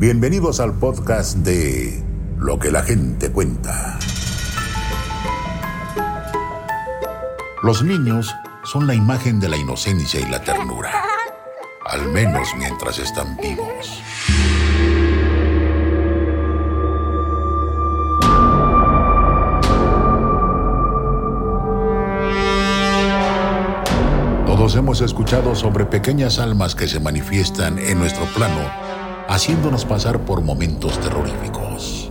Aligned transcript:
Bienvenidos 0.00 0.60
al 0.60 0.74
podcast 0.74 1.38
de 1.38 2.04
Lo 2.38 2.60
que 2.60 2.70
la 2.70 2.84
gente 2.84 3.32
cuenta. 3.32 3.98
Los 7.64 7.82
niños 7.82 8.32
son 8.62 8.86
la 8.86 8.94
imagen 8.94 9.40
de 9.40 9.48
la 9.48 9.56
inocencia 9.56 10.20
y 10.20 10.30
la 10.30 10.40
ternura, 10.40 11.02
al 11.84 12.06
menos 12.12 12.46
mientras 12.56 13.00
están 13.00 13.36
vivos. 13.38 14.00
Todos 24.46 24.76
hemos 24.76 25.00
escuchado 25.00 25.56
sobre 25.56 25.86
pequeñas 25.86 26.38
almas 26.38 26.76
que 26.76 26.86
se 26.86 27.00
manifiestan 27.00 27.80
en 27.80 27.98
nuestro 27.98 28.26
plano, 28.26 28.60
haciéndonos 29.28 29.84
pasar 29.84 30.20
por 30.20 30.40
momentos 30.40 30.98
terroríficos. 31.00 32.10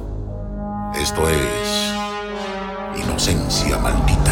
Esto 1.01 1.27
es 1.27 1.93
inocencia 3.03 3.77
maldita. 3.79 4.31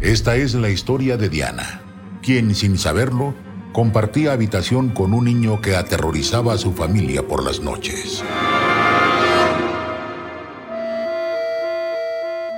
Esta 0.00 0.36
es 0.36 0.54
la 0.54 0.70
historia 0.70 1.18
de 1.18 1.28
Diana, 1.28 1.82
quien 2.22 2.54
sin 2.54 2.78
saberlo 2.78 3.34
compartía 3.72 4.32
habitación 4.32 4.88
con 4.88 5.12
un 5.12 5.26
niño 5.26 5.60
que 5.60 5.76
aterrorizaba 5.76 6.54
a 6.54 6.58
su 6.58 6.72
familia 6.72 7.26
por 7.26 7.44
las 7.44 7.60
noches. 7.60 8.24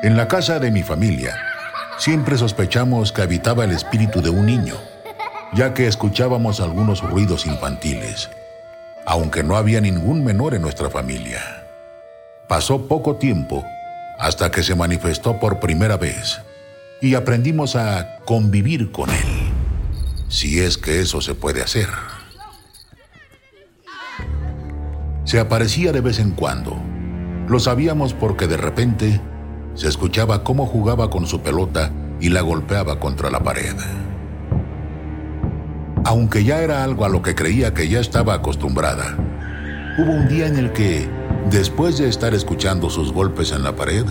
En 0.02 0.16
la 0.16 0.28
casa 0.28 0.60
de 0.60 0.70
mi 0.70 0.82
familia, 0.82 1.49
siempre 2.00 2.38
sospechamos 2.38 3.12
que 3.12 3.20
habitaba 3.20 3.64
el 3.64 3.72
espíritu 3.72 4.22
de 4.22 4.30
un 4.30 4.46
niño, 4.46 4.74
ya 5.52 5.74
que 5.74 5.86
escuchábamos 5.86 6.60
algunos 6.60 7.02
ruidos 7.02 7.44
infantiles, 7.44 8.30
aunque 9.04 9.42
no 9.42 9.54
había 9.54 9.82
ningún 9.82 10.24
menor 10.24 10.54
en 10.54 10.62
nuestra 10.62 10.88
familia. 10.88 11.40
Pasó 12.48 12.88
poco 12.88 13.16
tiempo 13.16 13.62
hasta 14.18 14.50
que 14.50 14.62
se 14.62 14.74
manifestó 14.74 15.38
por 15.38 15.60
primera 15.60 15.98
vez 15.98 16.40
y 17.02 17.14
aprendimos 17.14 17.76
a 17.76 18.16
convivir 18.24 18.90
con 18.92 19.10
él, 19.10 19.52
si 20.28 20.60
es 20.60 20.78
que 20.78 21.00
eso 21.00 21.20
se 21.20 21.34
puede 21.34 21.62
hacer. 21.62 21.88
Se 25.24 25.38
aparecía 25.38 25.92
de 25.92 26.00
vez 26.00 26.18
en 26.18 26.30
cuando. 26.30 26.76
Lo 27.46 27.60
sabíamos 27.60 28.14
porque 28.14 28.46
de 28.46 28.56
repente 28.56 29.20
se 29.74 29.88
escuchaba 29.88 30.44
cómo 30.44 30.66
jugaba 30.66 31.10
con 31.10 31.26
su 31.26 31.40
pelota 31.40 31.92
y 32.20 32.28
la 32.28 32.40
golpeaba 32.42 32.98
contra 32.98 33.30
la 33.30 33.40
pared. 33.40 33.74
Aunque 36.04 36.44
ya 36.44 36.60
era 36.60 36.82
algo 36.82 37.04
a 37.04 37.08
lo 37.08 37.22
que 37.22 37.34
creía 37.34 37.74
que 37.74 37.88
ya 37.88 38.00
estaba 38.00 38.34
acostumbrada, 38.34 39.16
hubo 39.98 40.12
un 40.12 40.28
día 40.28 40.46
en 40.46 40.56
el 40.56 40.72
que, 40.72 41.08
después 41.50 41.98
de 41.98 42.08
estar 42.08 42.34
escuchando 42.34 42.90
sus 42.90 43.12
golpes 43.12 43.52
en 43.52 43.62
la 43.62 43.76
pared, 43.76 44.04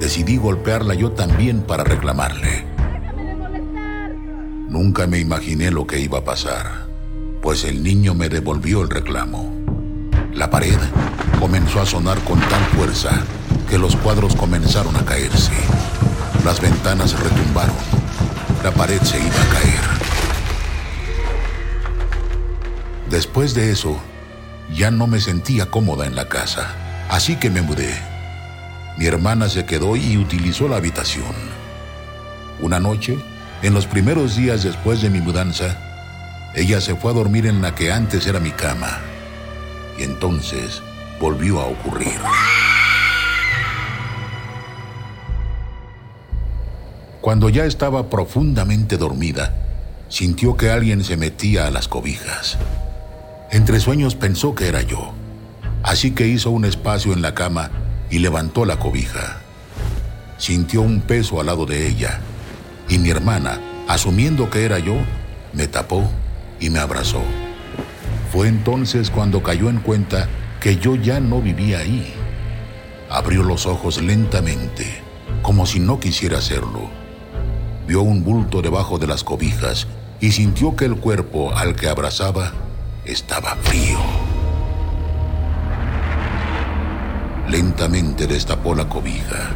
decidí 0.00 0.36
golpearla 0.36 0.94
yo 0.94 1.12
también 1.12 1.62
para 1.62 1.84
reclamarle. 1.84 2.66
Nunca 4.68 5.06
me 5.06 5.18
imaginé 5.18 5.70
lo 5.70 5.86
que 5.86 5.98
iba 5.98 6.18
a 6.18 6.24
pasar, 6.24 6.86
pues 7.42 7.64
el 7.64 7.82
niño 7.82 8.14
me 8.14 8.28
devolvió 8.28 8.82
el 8.82 8.90
reclamo. 8.90 9.52
La 10.34 10.50
pared 10.50 10.78
comenzó 11.40 11.80
a 11.80 11.86
sonar 11.86 12.18
con 12.20 12.38
tal 12.38 12.62
fuerza 12.76 13.24
que 13.68 13.78
los 13.78 13.96
cuadros 13.96 14.34
comenzaron 14.34 14.96
a 14.96 15.04
caerse. 15.04 15.52
Las 16.44 16.60
ventanas 16.60 17.18
retumbaron. 17.18 17.76
La 18.64 18.70
pared 18.70 19.00
se 19.02 19.18
iba 19.18 19.26
a 19.26 19.48
caer. 19.52 19.80
Después 23.10 23.54
de 23.54 23.70
eso, 23.70 23.98
ya 24.74 24.90
no 24.90 25.06
me 25.06 25.20
sentía 25.20 25.66
cómoda 25.66 26.06
en 26.06 26.14
la 26.14 26.28
casa, 26.28 26.74
así 27.08 27.36
que 27.36 27.50
me 27.50 27.62
mudé. 27.62 27.94
Mi 28.96 29.06
hermana 29.06 29.48
se 29.48 29.64
quedó 29.64 29.96
y 29.96 30.16
utilizó 30.16 30.68
la 30.68 30.76
habitación. 30.76 31.34
Una 32.60 32.80
noche, 32.80 33.18
en 33.62 33.74
los 33.74 33.86
primeros 33.86 34.36
días 34.36 34.62
después 34.62 35.00
de 35.00 35.10
mi 35.10 35.20
mudanza, 35.20 35.76
ella 36.54 36.80
se 36.80 36.96
fue 36.96 37.12
a 37.12 37.14
dormir 37.14 37.46
en 37.46 37.62
la 37.62 37.74
que 37.74 37.92
antes 37.92 38.26
era 38.26 38.40
mi 38.40 38.50
cama. 38.50 38.98
Y 39.98 40.02
entonces 40.02 40.82
volvió 41.20 41.60
a 41.60 41.66
ocurrir. 41.66 42.18
Cuando 47.28 47.50
ya 47.50 47.66
estaba 47.66 48.08
profundamente 48.08 48.96
dormida, 48.96 49.52
sintió 50.08 50.56
que 50.56 50.70
alguien 50.70 51.04
se 51.04 51.18
metía 51.18 51.66
a 51.66 51.70
las 51.70 51.86
cobijas. 51.86 52.56
Entre 53.50 53.80
sueños 53.80 54.14
pensó 54.14 54.54
que 54.54 54.66
era 54.66 54.80
yo, 54.80 55.12
así 55.82 56.12
que 56.12 56.26
hizo 56.26 56.50
un 56.50 56.64
espacio 56.64 57.12
en 57.12 57.20
la 57.20 57.34
cama 57.34 57.70
y 58.08 58.20
levantó 58.20 58.64
la 58.64 58.78
cobija. 58.78 59.42
Sintió 60.38 60.80
un 60.80 61.02
peso 61.02 61.38
al 61.38 61.44
lado 61.48 61.66
de 61.66 61.86
ella 61.86 62.18
y 62.88 62.96
mi 62.96 63.10
hermana, 63.10 63.60
asumiendo 63.88 64.48
que 64.48 64.64
era 64.64 64.78
yo, 64.78 64.94
me 65.52 65.66
tapó 65.66 66.10
y 66.60 66.70
me 66.70 66.78
abrazó. 66.78 67.20
Fue 68.32 68.48
entonces 68.48 69.10
cuando 69.10 69.42
cayó 69.42 69.68
en 69.68 69.80
cuenta 69.80 70.30
que 70.62 70.78
yo 70.78 70.96
ya 70.96 71.20
no 71.20 71.42
vivía 71.42 71.80
ahí. 71.80 72.10
Abrió 73.10 73.42
los 73.42 73.66
ojos 73.66 74.00
lentamente, 74.00 75.02
como 75.42 75.66
si 75.66 75.78
no 75.78 76.00
quisiera 76.00 76.38
hacerlo 76.38 76.88
vio 77.88 78.02
un 78.02 78.22
bulto 78.22 78.60
debajo 78.60 78.98
de 78.98 79.06
las 79.06 79.24
cobijas 79.24 79.86
y 80.20 80.32
sintió 80.32 80.76
que 80.76 80.84
el 80.84 80.96
cuerpo 80.96 81.56
al 81.56 81.74
que 81.74 81.88
abrazaba 81.88 82.52
estaba 83.06 83.56
frío. 83.62 83.98
Lentamente 87.48 88.26
destapó 88.26 88.74
la 88.74 88.90
cobija 88.90 89.52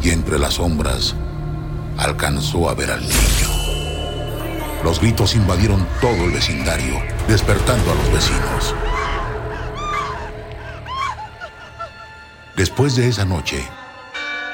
y 0.00 0.10
entre 0.10 0.38
las 0.38 0.54
sombras 0.54 1.16
alcanzó 1.98 2.70
a 2.70 2.74
ver 2.74 2.92
al 2.92 3.00
niño. 3.00 3.48
Los 4.84 5.00
gritos 5.00 5.34
invadieron 5.34 5.84
todo 6.00 6.26
el 6.26 6.30
vecindario, 6.30 6.94
despertando 7.26 7.90
a 7.90 7.94
los 7.96 8.12
vecinos. 8.12 8.74
Después 12.56 12.94
de 12.94 13.08
esa 13.08 13.24
noche, 13.24 13.64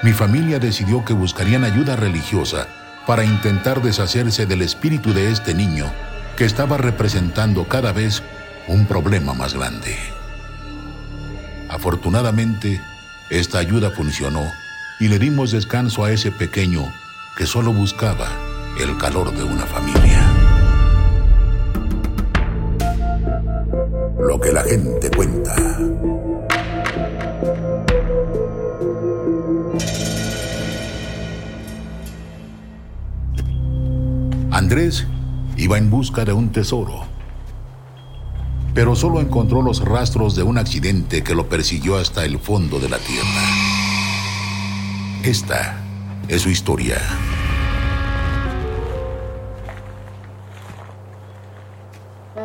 mi 0.02 0.12
familia 0.12 0.58
decidió 0.58 1.04
que 1.04 1.12
buscarían 1.12 1.64
ayuda 1.64 1.96
religiosa 1.96 2.79
para 3.10 3.24
intentar 3.24 3.82
deshacerse 3.82 4.46
del 4.46 4.62
espíritu 4.62 5.12
de 5.12 5.32
este 5.32 5.52
niño 5.52 5.92
que 6.36 6.44
estaba 6.44 6.76
representando 6.76 7.66
cada 7.66 7.90
vez 7.90 8.22
un 8.68 8.86
problema 8.86 9.34
más 9.34 9.52
grande. 9.52 9.96
Afortunadamente, 11.68 12.80
esta 13.28 13.58
ayuda 13.58 13.90
funcionó 13.90 14.44
y 15.00 15.08
le 15.08 15.18
dimos 15.18 15.50
descanso 15.50 16.04
a 16.04 16.12
ese 16.12 16.30
pequeño 16.30 16.84
que 17.36 17.46
solo 17.46 17.72
buscaba 17.72 18.28
el 18.80 18.96
calor 18.96 19.36
de 19.36 19.42
una 19.42 19.66
familia. 19.66 20.32
Lo 24.20 24.38
que 24.40 24.52
la 24.52 24.62
gente 24.62 25.10
cuenta. 25.10 25.56
Andrés 34.70 35.04
iba 35.56 35.78
en 35.78 35.90
busca 35.90 36.24
de 36.24 36.32
un 36.32 36.52
tesoro, 36.52 37.02
pero 38.72 38.94
solo 38.94 39.20
encontró 39.20 39.62
los 39.62 39.84
rastros 39.84 40.36
de 40.36 40.44
un 40.44 40.58
accidente 40.58 41.24
que 41.24 41.34
lo 41.34 41.48
persiguió 41.48 41.96
hasta 41.96 42.24
el 42.24 42.38
fondo 42.38 42.78
de 42.78 42.88
la 42.88 42.98
tierra. 42.98 43.42
Esta 45.24 45.76
es 46.28 46.42
su 46.42 46.50
historia. 46.50 46.98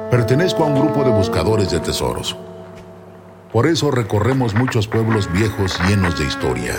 Pertenezco 0.09 0.63
a 0.63 0.65
un 0.65 0.79
grupo 0.81 1.03
de 1.03 1.11
buscadores 1.11 1.69
de 1.69 1.79
tesoros. 1.79 2.35
Por 3.53 3.67
eso 3.67 3.91
recorremos 3.91 4.55
muchos 4.55 4.87
pueblos 4.87 5.31
viejos 5.31 5.79
llenos 5.87 6.17
de 6.17 6.25
historia. 6.25 6.73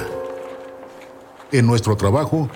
En 1.52 1.68
nuestro 1.68 1.96
trabajo, 1.96 2.50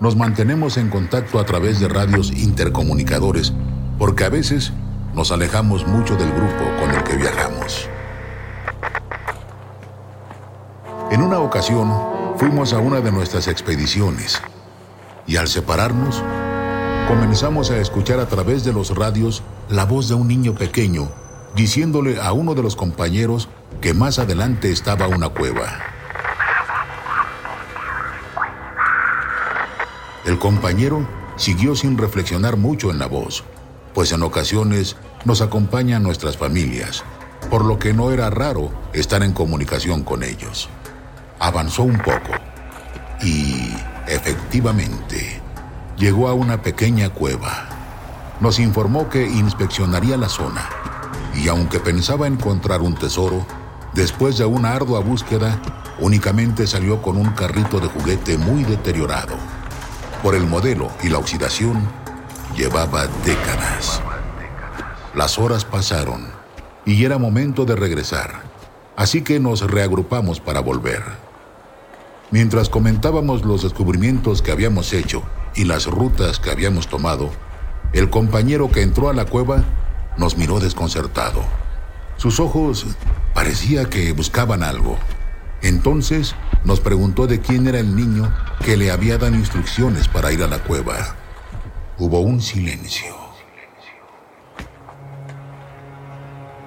nos 0.00 0.16
mantenemos 0.16 0.78
en 0.78 0.88
contacto 0.88 1.38
a 1.38 1.44
través 1.44 1.78
de 1.78 1.88
radios 1.88 2.32
intercomunicadores, 2.32 3.52
porque 3.98 4.24
a 4.24 4.30
veces 4.30 4.72
nos 5.14 5.30
alejamos 5.30 5.86
mucho 5.86 6.16
del 6.16 6.32
grupo 6.32 6.64
con 6.80 6.90
el 6.90 7.04
que 7.04 7.16
viajamos. 7.16 7.88
En 11.10 11.22
una 11.22 11.38
ocasión 11.40 11.92
fuimos 12.36 12.72
a 12.72 12.78
una 12.78 13.00
de 13.00 13.12
nuestras 13.12 13.46
expediciones 13.46 14.40
y 15.26 15.36
al 15.36 15.48
separarnos 15.48 16.22
comenzamos 17.06 17.70
a 17.70 17.78
escuchar 17.78 18.20
a 18.20 18.26
través 18.26 18.64
de 18.64 18.72
los 18.72 18.96
radios 18.96 19.42
la 19.68 19.84
voz 19.84 20.08
de 20.08 20.14
un 20.14 20.28
niño 20.28 20.54
pequeño 20.54 21.10
diciéndole 21.54 22.20
a 22.20 22.32
uno 22.32 22.54
de 22.54 22.62
los 22.62 22.76
compañeros 22.76 23.48
que 23.80 23.92
más 23.92 24.18
adelante 24.18 24.70
estaba 24.70 25.08
una 25.08 25.28
cueva. 25.28 25.89
El 30.26 30.38
compañero 30.38 31.08
siguió 31.36 31.74
sin 31.74 31.96
reflexionar 31.96 32.58
mucho 32.58 32.90
en 32.90 32.98
la 32.98 33.06
voz, 33.06 33.42
pues 33.94 34.12
en 34.12 34.22
ocasiones 34.22 34.96
nos 35.24 35.40
acompañan 35.40 36.02
nuestras 36.02 36.36
familias, 36.36 37.02
por 37.48 37.64
lo 37.64 37.78
que 37.78 37.94
no 37.94 38.10
era 38.10 38.28
raro 38.28 38.70
estar 38.92 39.22
en 39.22 39.32
comunicación 39.32 40.02
con 40.04 40.22
ellos. 40.22 40.68
Avanzó 41.38 41.84
un 41.84 41.96
poco 41.96 42.32
y, 43.22 43.72
efectivamente, 44.08 45.40
llegó 45.96 46.28
a 46.28 46.34
una 46.34 46.60
pequeña 46.60 47.08
cueva. 47.08 47.68
Nos 48.40 48.58
informó 48.58 49.08
que 49.08 49.26
inspeccionaría 49.26 50.18
la 50.18 50.28
zona 50.28 50.68
y 51.34 51.48
aunque 51.48 51.80
pensaba 51.80 52.26
encontrar 52.26 52.82
un 52.82 52.94
tesoro, 52.94 53.46
después 53.94 54.36
de 54.36 54.44
una 54.44 54.74
ardua 54.74 55.00
búsqueda, 55.00 55.58
únicamente 55.98 56.66
salió 56.66 57.00
con 57.00 57.16
un 57.16 57.30
carrito 57.30 57.80
de 57.80 57.88
juguete 57.88 58.36
muy 58.36 58.64
deteriorado. 58.64 59.59
Por 60.22 60.34
el 60.34 60.46
modelo 60.46 60.90
y 61.02 61.08
la 61.08 61.16
oxidación, 61.16 61.88
llevaba 62.54 63.06
décadas. 63.24 64.02
Las 65.14 65.38
horas 65.38 65.64
pasaron 65.64 66.26
y 66.84 67.06
era 67.06 67.16
momento 67.16 67.64
de 67.64 67.74
regresar, 67.74 68.42
así 68.96 69.22
que 69.22 69.40
nos 69.40 69.62
reagrupamos 69.62 70.38
para 70.38 70.60
volver. 70.60 71.02
Mientras 72.30 72.68
comentábamos 72.68 73.46
los 73.46 73.62
descubrimientos 73.62 74.42
que 74.42 74.52
habíamos 74.52 74.92
hecho 74.92 75.22
y 75.54 75.64
las 75.64 75.86
rutas 75.86 76.38
que 76.38 76.50
habíamos 76.50 76.86
tomado, 76.86 77.30
el 77.94 78.10
compañero 78.10 78.70
que 78.70 78.82
entró 78.82 79.08
a 79.08 79.14
la 79.14 79.24
cueva 79.24 79.64
nos 80.18 80.36
miró 80.36 80.60
desconcertado. 80.60 81.42
Sus 82.18 82.40
ojos 82.40 82.86
parecía 83.32 83.88
que 83.88 84.12
buscaban 84.12 84.62
algo. 84.62 84.98
Entonces 85.62 86.34
nos 86.64 86.80
preguntó 86.80 87.26
de 87.26 87.40
quién 87.40 87.66
era 87.66 87.78
el 87.78 87.96
niño 87.96 88.32
que 88.64 88.76
le 88.76 88.90
había 88.90 89.18
dado 89.18 89.34
instrucciones 89.34 90.08
para 90.08 90.32
ir 90.32 90.42
a 90.42 90.46
la 90.46 90.58
cueva. 90.58 91.16
Hubo 91.98 92.20
un 92.20 92.40
silencio. 92.40 93.14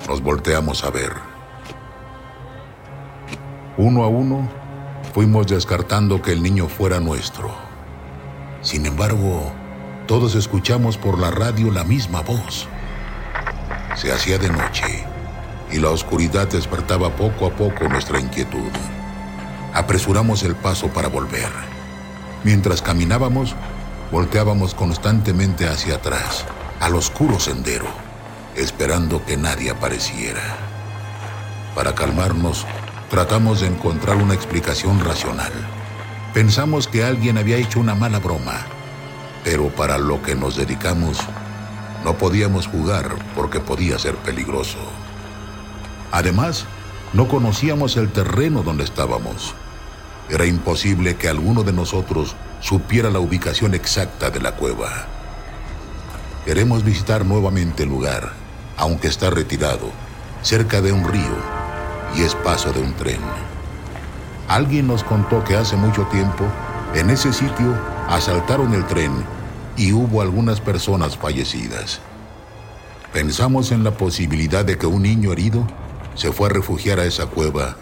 Nos 0.08 0.22
volteamos 0.22 0.84
a 0.84 0.90
ver. 0.90 1.14
Uno 3.78 4.04
a 4.04 4.08
uno 4.08 4.50
fuimos 5.14 5.48
descartando 5.48 6.22
que 6.22 6.32
el 6.32 6.44
niño 6.44 6.68
fuera 6.68 7.00
nuestro. 7.00 7.54
Sin 8.62 8.86
embargo, 8.86 9.52
todos 10.08 10.36
escuchamos 10.36 10.98
por 10.98 11.20
la 11.20 11.32
radio 11.32 11.72
la 11.72 11.84
misma 11.84 12.22
voz. 12.22 12.68
Se 13.96 14.12
hacía 14.12 14.38
de 14.38 14.50
noche 14.50 15.06
y 15.72 15.78
la 15.78 15.90
oscuridad 15.90 16.48
despertaba 16.48 17.10
poco 17.16 17.46
a 17.46 17.52
poco 17.52 17.88
nuestra 17.88 18.20
inquietud. 18.20 18.72
Apresuramos 19.74 20.44
el 20.44 20.56
paso 20.56 20.90
para 20.90 21.08
volver. 21.08 21.50
Mientras 22.44 22.82
caminábamos, 22.82 23.56
volteábamos 24.12 24.76
constantemente 24.76 25.68
hacia 25.68 25.96
atrás, 25.96 26.46
al 26.80 26.96
oscuro 26.96 27.40
sendero, 27.40 27.88
esperando 28.56 29.26
que 29.26 29.36
nadie 29.36 29.72
apareciera. 29.72 30.42
Para 31.74 31.96
calmarnos, 31.96 32.68
tratamos 33.10 33.62
de 33.62 33.68
encontrar 33.68 34.18
una 34.18 34.36
explicación 34.36 35.04
racional. 35.04 35.52
Pensamos 36.36 36.88
que 36.88 37.04
alguien 37.04 37.40
había 37.40 37.58
hecho 37.58 37.80
una 37.80 37.96
mala 37.96 38.20
broma, 38.20 38.68
pero 39.44 39.70
para 39.70 39.98
lo 39.98 40.22
que 40.22 40.36
nos 40.36 40.56
dedicamos, 40.56 41.18
no 42.04 42.16
podíamos 42.18 42.68
jugar 42.68 43.10
porque 43.36 43.60
podía 43.60 43.98
ser 43.98 44.16
peligroso. 44.18 44.78
Además, 46.12 46.66
no 47.14 47.28
conocíamos 47.28 47.98
el 47.98 48.12
terreno 48.12 48.62
donde 48.62 48.84
estábamos. 48.84 49.56
Era 50.30 50.46
imposible 50.46 51.16
que 51.16 51.28
alguno 51.28 51.64
de 51.64 51.74
nosotros 51.74 52.36
supiera 52.62 53.10
la 53.10 53.20
ubicación 53.20 53.74
exacta 53.74 54.30
de 54.30 54.40
la 54.40 54.56
cueva. 54.56 55.08
Queremos 56.46 56.84
visitar 56.84 57.26
nuevamente 57.26 57.84
el 57.84 57.90
lugar, 57.90 58.34
aunque 58.78 59.08
está 59.08 59.30
retirado, 59.30 59.92
cerca 60.42 60.82
de 60.82 60.92
un 60.92 61.08
río 61.08 61.36
y 62.16 62.22
es 62.22 62.36
paso 62.36 62.72
de 62.72 62.82
un 62.82 62.94
tren. 62.94 63.20
Alguien 64.48 64.88
nos 64.88 65.04
contó 65.04 65.44
que 65.44 65.56
hace 65.56 65.76
mucho 65.76 66.04
tiempo, 66.08 66.46
en 66.94 67.10
ese 67.10 67.34
sitio, 67.34 67.76
asaltaron 68.10 68.74
el 68.74 68.86
tren 68.86 69.12
y 69.78 69.94
hubo 69.94 70.22
algunas 70.22 70.62
personas 70.62 71.18
fallecidas. 71.18 72.00
Pensamos 73.14 73.72
en 73.72 73.84
la 73.84 73.92
posibilidad 73.92 74.66
de 74.66 74.78
que 74.78 74.86
un 74.86 75.04
niño 75.04 75.32
herido 75.32 75.68
se 76.16 76.32
fue 76.32 76.50
a 76.50 76.54
refugiar 76.54 77.00
a 77.00 77.06
esa 77.06 77.26
cueva 77.28 77.76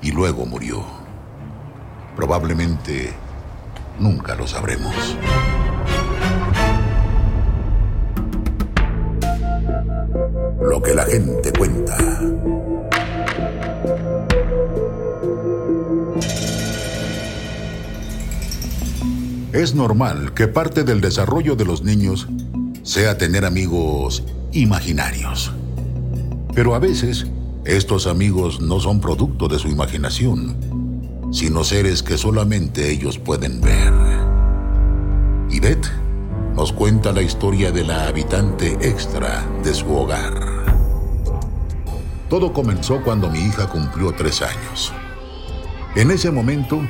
y 0.00 0.12
luego 0.12 0.46
murió. 0.46 0.95
Probablemente 2.16 3.12
nunca 4.00 4.34
lo 4.34 4.46
sabremos. 4.46 4.94
Lo 10.62 10.82
que 10.82 10.94
la 10.94 11.04
gente 11.04 11.52
cuenta. 11.52 11.96
Es 19.52 19.74
normal 19.74 20.32
que 20.34 20.48
parte 20.48 20.84
del 20.84 21.00
desarrollo 21.00 21.54
de 21.54 21.64
los 21.66 21.82
niños 21.82 22.28
sea 22.82 23.18
tener 23.18 23.44
amigos 23.44 24.24
imaginarios. 24.52 25.52
Pero 26.54 26.74
a 26.74 26.78
veces 26.78 27.26
estos 27.66 28.06
amigos 28.06 28.60
no 28.60 28.80
son 28.80 29.00
producto 29.00 29.48
de 29.48 29.58
su 29.58 29.68
imaginación, 29.68 30.56
sino 31.36 31.64
seres 31.64 32.02
que 32.02 32.16
solamente 32.16 32.88
ellos 32.88 33.18
pueden 33.18 33.60
ver. 33.60 33.92
Yvette 35.50 35.86
nos 36.54 36.72
cuenta 36.72 37.12
la 37.12 37.20
historia 37.20 37.70
de 37.70 37.84
la 37.84 38.08
habitante 38.08 38.78
extra 38.80 39.46
de 39.62 39.74
su 39.74 39.94
hogar. 39.94 40.32
Todo 42.30 42.54
comenzó 42.54 43.02
cuando 43.02 43.28
mi 43.28 43.40
hija 43.40 43.68
cumplió 43.68 44.12
tres 44.12 44.40
años. 44.40 44.94
En 45.94 46.10
ese 46.10 46.30
momento 46.30 46.80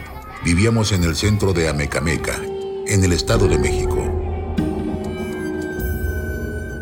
vivíamos 0.44 0.92
en 0.92 1.02
el 1.02 1.16
centro 1.16 1.52
de 1.52 1.68
Amecameca, 1.68 2.40
en 2.86 3.02
el 3.02 3.12
Estado 3.12 3.48
de 3.48 3.58
México. 3.58 3.98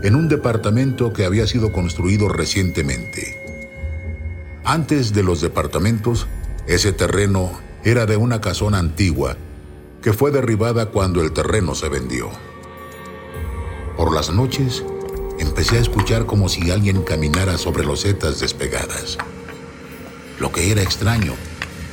En 0.03 0.15
un 0.15 0.29
departamento 0.29 1.15
que 1.15 1.25
había 1.25 1.47
sido 1.47 1.73
construido 1.73 2.29
recientemente. 2.29 3.41
Antes 4.65 5.15
de 5.15 5.23
los 5.23 5.41
departamentos, 5.41 6.27
ese 6.67 6.93
terreno 6.93 7.53
era 7.85 8.07
de 8.07 8.17
una 8.17 8.41
casona 8.41 8.79
antigua 8.79 9.37
que 10.03 10.13
fue 10.13 10.31
derribada 10.31 10.87
cuando 10.87 11.23
el 11.23 11.33
terreno 11.33 11.75
se 11.75 11.89
vendió. 11.89 12.31
Por 13.97 14.15
las 14.15 14.31
noches, 14.31 14.83
empecé 15.39 15.79
a 15.79 15.81
escuchar 15.81 16.27
como 16.27 16.49
si 16.49 16.71
alguien 16.71 17.03
caminara 17.03 17.59
sobre 17.59 17.85
losetas 17.85 18.41
despegadas. 18.41 19.19
Lo 20.41 20.53
que 20.53 20.71
era 20.71 20.83
extraño, 20.83 21.35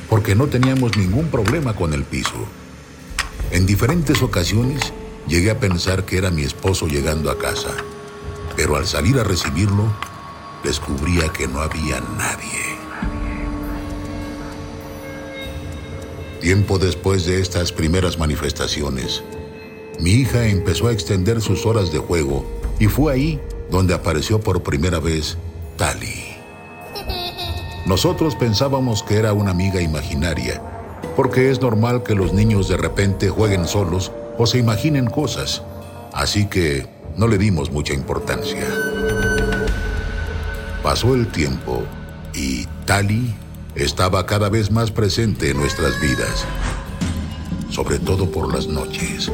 porque 0.08 0.34
no 0.34 0.46
teníamos 0.46 0.96
ningún 0.96 1.28
problema 1.28 1.74
con 1.74 1.92
el 1.92 2.04
piso. 2.04 2.46
En 3.50 3.66
diferentes 3.66 4.22
ocasiones 4.22 4.92
llegué 5.28 5.50
a 5.50 5.60
pensar 5.60 6.04
que 6.04 6.18
era 6.18 6.30
mi 6.30 6.42
esposo 6.42 6.86
llegando 6.86 7.30
a 7.30 7.38
casa, 7.38 7.70
pero 8.56 8.76
al 8.76 8.86
salir 8.86 9.18
a 9.18 9.24
recibirlo, 9.24 9.92
descubría 10.64 11.28
que 11.30 11.46
no 11.46 11.60
había 11.60 12.00
nadie. 12.16 12.81
Tiempo 16.42 16.80
después 16.80 17.24
de 17.24 17.40
estas 17.40 17.70
primeras 17.70 18.18
manifestaciones, 18.18 19.22
mi 20.00 20.10
hija 20.10 20.48
empezó 20.48 20.88
a 20.88 20.92
extender 20.92 21.40
sus 21.40 21.66
horas 21.66 21.92
de 21.92 22.00
juego 22.00 22.44
y 22.80 22.88
fue 22.88 23.12
ahí 23.12 23.40
donde 23.70 23.94
apareció 23.94 24.40
por 24.40 24.64
primera 24.64 24.98
vez 24.98 25.38
Tali. 25.76 26.34
Nosotros 27.86 28.34
pensábamos 28.34 29.04
que 29.04 29.18
era 29.18 29.32
una 29.32 29.52
amiga 29.52 29.80
imaginaria, 29.80 30.60
porque 31.14 31.48
es 31.48 31.60
normal 31.60 32.02
que 32.02 32.16
los 32.16 32.32
niños 32.32 32.66
de 32.66 32.76
repente 32.76 33.28
jueguen 33.28 33.68
solos 33.68 34.10
o 34.36 34.44
se 34.44 34.58
imaginen 34.58 35.06
cosas, 35.06 35.62
así 36.12 36.46
que 36.46 36.88
no 37.16 37.28
le 37.28 37.38
dimos 37.38 37.70
mucha 37.70 37.94
importancia. 37.94 38.66
Pasó 40.82 41.14
el 41.14 41.28
tiempo 41.28 41.84
y 42.34 42.66
Tali 42.84 43.32
estaba 43.74 44.26
cada 44.26 44.48
vez 44.48 44.70
más 44.70 44.90
presente 44.90 45.50
en 45.50 45.56
nuestras 45.56 46.00
vidas, 46.00 46.44
sobre 47.70 47.98
todo 47.98 48.30
por 48.30 48.52
las 48.52 48.66
noches. 48.66 49.30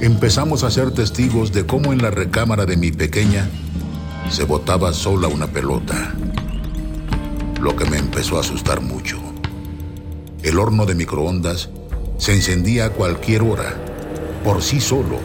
Empezamos 0.00 0.62
a 0.62 0.70
ser 0.70 0.90
testigos 0.90 1.52
de 1.52 1.66
cómo 1.66 1.92
en 1.92 2.02
la 2.02 2.10
recámara 2.10 2.66
de 2.66 2.76
mi 2.76 2.92
pequeña 2.92 3.48
se 4.30 4.44
botaba 4.44 4.92
sola 4.92 5.28
una 5.28 5.46
pelota, 5.46 6.14
lo 7.60 7.74
que 7.76 7.86
me 7.86 7.98
empezó 7.98 8.36
a 8.36 8.40
asustar 8.40 8.80
mucho. 8.80 9.18
El 10.42 10.58
horno 10.58 10.84
de 10.84 10.94
microondas 10.94 11.70
se 12.18 12.34
encendía 12.34 12.86
a 12.86 12.90
cualquier 12.90 13.42
hora, 13.42 13.74
por 14.44 14.62
sí 14.62 14.80
solo, 14.80 15.18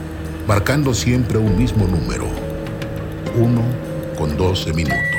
marcando 0.48 0.94
siempre 0.94 1.38
un 1.38 1.58
mismo 1.58 1.86
número 1.86 2.28
uno 3.36 3.62
con 4.18 4.36
12 4.36 4.74
minutos. 4.74 5.11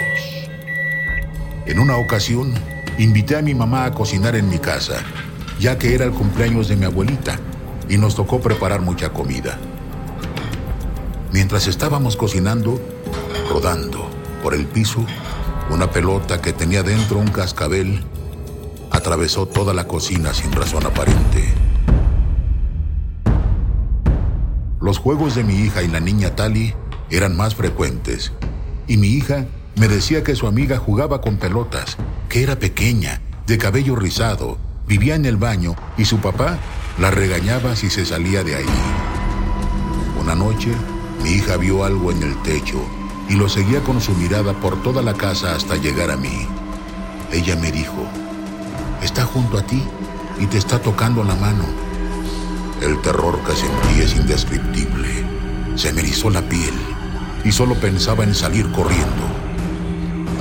En 1.64 1.78
una 1.78 1.96
ocasión, 1.96 2.52
invité 2.98 3.36
a 3.36 3.42
mi 3.42 3.54
mamá 3.54 3.84
a 3.84 3.92
cocinar 3.92 4.34
en 4.34 4.48
mi 4.48 4.58
casa, 4.58 4.96
ya 5.60 5.78
que 5.78 5.94
era 5.94 6.04
el 6.04 6.10
cumpleaños 6.10 6.66
de 6.66 6.74
mi 6.76 6.86
abuelita, 6.86 7.38
y 7.88 7.98
nos 7.98 8.16
tocó 8.16 8.40
preparar 8.40 8.80
mucha 8.80 9.10
comida. 9.10 9.58
Mientras 11.32 11.68
estábamos 11.68 12.16
cocinando, 12.16 12.80
rodando 13.48 14.10
por 14.42 14.54
el 14.54 14.66
piso, 14.66 15.06
una 15.70 15.88
pelota 15.88 16.42
que 16.42 16.52
tenía 16.52 16.82
dentro 16.82 17.18
un 17.18 17.28
cascabel 17.28 18.04
atravesó 18.90 19.46
toda 19.46 19.72
la 19.72 19.86
cocina 19.86 20.34
sin 20.34 20.50
razón 20.50 20.84
aparente. 20.84 21.44
Los 24.80 24.98
juegos 24.98 25.36
de 25.36 25.44
mi 25.44 25.54
hija 25.54 25.84
y 25.84 25.88
la 25.88 26.00
niña 26.00 26.34
Tali 26.34 26.74
eran 27.08 27.36
más 27.36 27.54
frecuentes, 27.54 28.32
y 28.88 28.96
mi 28.96 29.06
hija 29.06 29.46
me 29.76 29.88
decía 29.88 30.22
que 30.22 30.36
su 30.36 30.46
amiga 30.46 30.78
jugaba 30.78 31.20
con 31.20 31.36
pelotas, 31.36 31.96
que 32.28 32.42
era 32.42 32.58
pequeña, 32.58 33.20
de 33.46 33.58
cabello 33.58 33.96
rizado, 33.96 34.58
vivía 34.86 35.14
en 35.14 35.24
el 35.24 35.36
baño 35.36 35.74
y 35.96 36.04
su 36.04 36.18
papá 36.18 36.58
la 36.98 37.10
regañaba 37.10 37.74
si 37.74 37.88
se 37.88 38.04
salía 38.04 38.44
de 38.44 38.56
ahí. 38.56 38.66
Una 40.20 40.34
noche, 40.34 40.70
mi 41.22 41.30
hija 41.30 41.56
vio 41.56 41.84
algo 41.84 42.12
en 42.12 42.22
el 42.22 42.40
techo 42.42 42.84
y 43.28 43.34
lo 43.34 43.48
seguía 43.48 43.82
con 43.82 44.00
su 44.00 44.12
mirada 44.12 44.52
por 44.52 44.82
toda 44.82 45.02
la 45.02 45.14
casa 45.14 45.54
hasta 45.54 45.76
llegar 45.76 46.10
a 46.10 46.16
mí. 46.16 46.46
Ella 47.32 47.56
me 47.56 47.72
dijo, 47.72 48.06
está 49.02 49.24
junto 49.24 49.58
a 49.58 49.62
ti 49.62 49.82
y 50.38 50.46
te 50.46 50.58
está 50.58 50.80
tocando 50.80 51.24
la 51.24 51.34
mano. 51.34 51.64
El 52.82 53.00
terror 53.00 53.38
que 53.46 53.54
sentí 53.54 54.02
es 54.02 54.14
indescriptible. 54.16 55.24
Se 55.76 55.92
me 55.92 56.02
erizó 56.02 56.28
la 56.28 56.42
piel 56.42 56.74
y 57.44 57.52
solo 57.52 57.74
pensaba 57.76 58.24
en 58.24 58.34
salir 58.34 58.70
corriendo. 58.72 59.41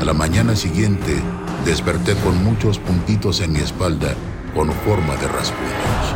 A 0.01 0.03
la 0.03 0.13
mañana 0.13 0.55
siguiente 0.55 1.21
desperté 1.63 2.15
con 2.15 2.43
muchos 2.43 2.79
puntitos 2.79 3.39
en 3.39 3.53
mi 3.53 3.59
espalda 3.59 4.15
con 4.55 4.71
forma 4.71 5.15
de 5.17 5.27
rasguños. 5.27 6.15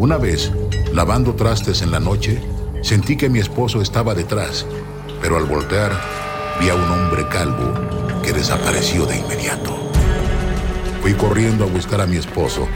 Una 0.00 0.16
vez, 0.16 0.50
lavando 0.92 1.36
trastes 1.36 1.82
en 1.82 1.92
la 1.92 2.00
noche, 2.00 2.42
sentí 2.82 3.16
que 3.16 3.28
mi 3.28 3.38
esposo 3.38 3.80
estaba 3.80 4.16
detrás, 4.16 4.66
pero 5.22 5.36
al 5.36 5.44
voltear 5.44 5.92
vi 6.60 6.70
a 6.70 6.74
un 6.74 6.90
hombre 6.90 7.24
calvo 7.28 7.72
que 8.24 8.32
desapareció 8.32 9.06
de 9.06 9.18
inmediato. 9.18 9.70
Fui 11.02 11.14
corriendo 11.14 11.66
a 11.66 11.68
buscar 11.68 12.00
a 12.00 12.06
mi 12.08 12.16
esposo, 12.16 12.66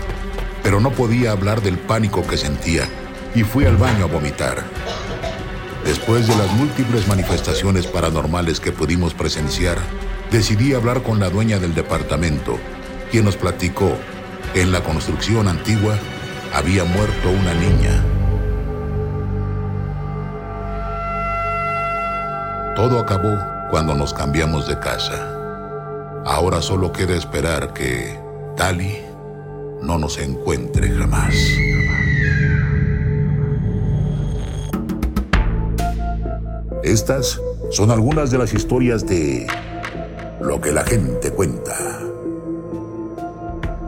pero 0.63 0.79
no 0.79 0.93
podía 0.93 1.33
hablar 1.33 1.63
del 1.63 1.79
pánico 1.79 2.25
que 2.25 2.37
sentía 2.37 2.89
y 3.35 3.43
fui 3.43 3.65
al 3.65 3.77
baño 3.77 4.05
a 4.05 4.07
vomitar. 4.07 4.63
Después 5.85 6.27
de 6.27 6.35
las 6.37 6.51
múltiples 6.53 7.07
manifestaciones 7.07 7.87
paranormales 7.87 8.59
que 8.59 8.73
pudimos 8.73 9.13
presenciar, 9.13 9.77
decidí 10.31 10.73
hablar 10.73 11.03
con 11.03 11.21
la 11.21 11.29
dueña 11.29 11.59
del 11.59 11.75
departamento, 11.75 12.59
quien 13.11 13.27
nos 13.27 13.37
platicó 13.37 13.95
que 14.55 14.63
en 14.63 14.73
la 14.73 14.83
construcción 14.83 15.47
antigua 15.47 15.99
había 16.55 16.85
muerto 16.85 17.31
una 17.31 17.53
niña. 17.55 18.03
Todo 22.77 22.99
acabó 22.99 23.37
cuando 23.71 23.95
nos 23.95 24.15
cambiamos 24.15 24.67
de 24.67 24.79
casa. 24.79 25.31
Ahora 26.25 26.63
solo 26.63 26.93
queda 26.93 27.15
esperar 27.15 27.75
que 27.75 28.19
Tali 28.57 28.99
no 29.83 29.99
nos 29.99 30.19
encuentre 30.19 30.91
jamás. 30.91 31.35
Estas 36.85 37.41
son 37.71 37.91
algunas 37.91 38.31
de 38.31 38.37
las 38.37 38.53
historias 38.53 39.07
de 39.07 39.47
lo 40.43 40.61
que 40.61 40.71
la 40.71 40.85
gente 40.85 41.31
cuenta. 41.31 41.75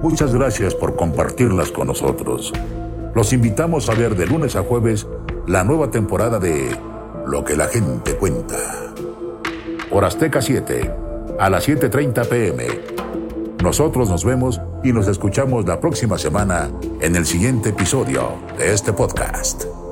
Muchas 0.00 0.32
gracias 0.32 0.74
por 0.74 0.96
compartirlas 0.96 1.70
con 1.70 1.88
nosotros. 1.88 2.54
Los 3.14 3.34
invitamos 3.34 3.90
a 3.90 3.94
ver 3.94 4.16
de 4.16 4.26
lunes 4.26 4.56
a 4.56 4.62
jueves 4.62 5.06
la 5.46 5.62
nueva 5.62 5.90
temporada 5.90 6.38
de 6.38 6.74
Lo 7.26 7.44
que 7.44 7.54
la 7.54 7.66
gente 7.66 8.16
cuenta. 8.16 8.56
Por 9.90 10.06
Azteca 10.06 10.40
7, 10.40 10.90
a 11.38 11.50
las 11.50 11.68
7.30 11.68 12.28
pm. 12.28 12.66
Nosotros 13.62 14.08
nos 14.08 14.24
vemos 14.24 14.58
y 14.82 14.94
nos 14.94 15.06
escuchamos 15.06 15.66
la 15.66 15.80
próxima 15.80 16.16
semana 16.16 16.70
en 17.00 17.14
el 17.14 17.26
siguiente 17.26 17.70
episodio 17.70 18.30
de 18.56 18.72
este 18.72 18.94
podcast. 18.94 19.85